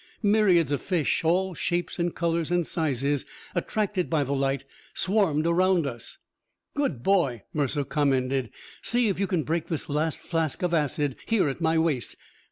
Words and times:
Myriads 0.23 0.71
of 0.71 0.81
fish, 0.81 1.23
all 1.23 1.53
shapes 1.53 1.99
and 1.99 2.15
colors 2.15 2.49
and 2.49 2.65
sizes, 2.65 3.23
attracted 3.53 4.09
by 4.09 4.23
the 4.23 4.33
light, 4.33 4.63
swarmed 4.95 5.45
around 5.45 5.85
us. 5.85 6.17
"Good 6.73 7.03
boy!" 7.03 7.43
Mercer 7.53 7.83
commended. 7.83 8.49
"See 8.81 9.09
if 9.09 9.19
you 9.19 9.27
can 9.27 9.43
break 9.43 9.67
this 9.67 9.89
last 9.89 10.17
flask 10.17 10.63
of 10.63 10.73
acid, 10.73 11.17
here 11.27 11.47
at 11.49 11.61
my 11.61 11.77
waist. 11.77 12.15